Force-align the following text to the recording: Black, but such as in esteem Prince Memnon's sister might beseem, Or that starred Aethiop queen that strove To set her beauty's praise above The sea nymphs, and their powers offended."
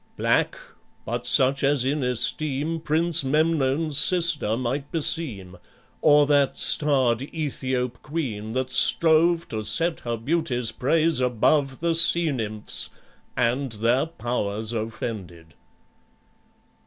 Black, 0.17 0.57
but 1.05 1.27
such 1.27 1.63
as 1.63 1.85
in 1.85 2.01
esteem 2.03 2.79
Prince 2.79 3.23
Memnon's 3.23 3.99
sister 3.99 4.57
might 4.57 4.91
beseem, 4.91 5.57
Or 6.01 6.25
that 6.25 6.57
starred 6.57 7.19
Aethiop 7.31 8.01
queen 8.01 8.53
that 8.53 8.71
strove 8.71 9.47
To 9.49 9.63
set 9.63 9.99
her 9.99 10.17
beauty's 10.17 10.71
praise 10.71 11.19
above 11.19 11.81
The 11.81 11.93
sea 11.93 12.31
nymphs, 12.31 12.89
and 13.37 13.73
their 13.73 14.07
powers 14.07 14.73
offended." 14.73 15.53